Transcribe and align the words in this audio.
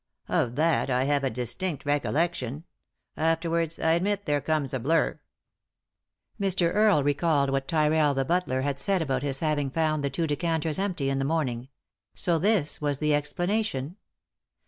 Of 0.29 0.55
that 0.55 0.89
I 0.89 1.03
have 1.03 1.23
a 1.23 1.29
distinct 1.29 1.85
recollection. 1.85 2.63
Afterwards, 3.15 3.77
I 3.77 3.91
admit, 3.91 4.25
there 4.25 4.41
comes 4.41 4.73
a 4.73 4.79
blur." 4.79 5.19
Mr. 6.39 6.73
Earle 6.73 7.03
recalled 7.03 7.51
what 7.51 7.67
Tyrrell, 7.67 8.15
the 8.15 8.25
butler, 8.25 8.61
had 8.61 8.79
said 8.79 9.03
about 9.03 9.21
his 9.21 9.41
having 9.41 9.69
found 9.69 10.03
the 10.03 10.09
two 10.09 10.25
decanters 10.25 10.79
empty 10.79 11.11
in 11.11 11.19
the 11.19 11.23
morning. 11.23 11.67
So 12.15 12.39
this 12.39 12.81
was 12.81 12.97
the 12.97 13.13
explanation 13.13 13.95